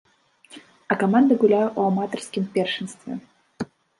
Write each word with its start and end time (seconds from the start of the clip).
А 0.93 0.97
каманда 1.03 1.33
гуляе 1.43 1.67
ў 1.77 1.91
аматарскім 1.91 2.43
першынстве. 2.57 3.13